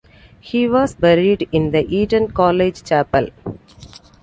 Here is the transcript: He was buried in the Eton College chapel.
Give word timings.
He 0.39 0.67
was 0.67 0.95
buried 0.95 1.47
in 1.51 1.69
the 1.69 1.85
Eton 1.95 2.29
College 2.31 2.81
chapel. 2.81 3.29